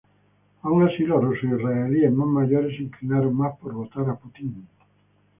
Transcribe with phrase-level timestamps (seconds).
[0.63, 4.65] Aun así los ruso-israelíes más mayores se inclinaron más por votar a Putin.